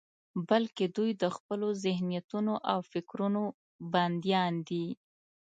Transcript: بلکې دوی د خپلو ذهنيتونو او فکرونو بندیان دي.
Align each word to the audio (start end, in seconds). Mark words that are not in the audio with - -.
بلکې 0.49 0.85
دوی 0.95 1.11
د 1.21 1.23
خپلو 1.35 1.67
ذهنيتونو 1.83 2.53
او 2.71 2.79
فکرونو 2.91 3.43
بندیان 3.93 4.53
دي. 4.69 4.85